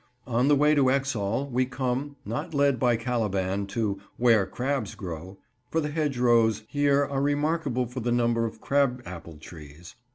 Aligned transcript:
On 0.25 0.47
the 0.47 0.55
way 0.55 0.73
to 0.73 0.89
Exhall 0.89 1.47
we 1.51 1.67
come—not 1.67 2.55
led 2.55 2.79
by 2.79 2.95
Caliban—to 2.95 3.99
"where 4.17 4.47
crabs 4.47 4.95
grow," 4.95 5.37
for 5.69 5.79
the 5.79 5.91
hedgerows 5.91 6.63
here 6.67 7.05
are 7.05 7.21
remarkable 7.21 7.85
for 7.85 7.99
the 7.99 8.11
number 8.11 8.45
of 8.47 8.59
crab 8.61 9.03
apple 9.05 9.37
trees. 9.37 9.93